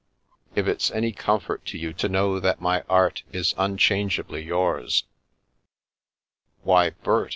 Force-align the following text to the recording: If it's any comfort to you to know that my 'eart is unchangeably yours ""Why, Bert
If 0.55 0.67
it's 0.67 0.89
any 0.89 1.11
comfort 1.11 1.63
to 1.67 1.77
you 1.77 1.93
to 1.93 2.09
know 2.09 2.39
that 2.39 2.59
my 2.59 2.81
'eart 2.89 3.21
is 3.31 3.53
unchangeably 3.55 4.41
yours 4.41 5.03
""Why, 6.63 6.89
Bert 6.89 7.29